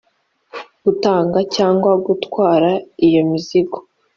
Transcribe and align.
gutanga 0.83 1.39
cyangwa 1.55 1.91
gutwara 2.05 2.69
iyo 3.07 3.21
mizigo 3.29 3.77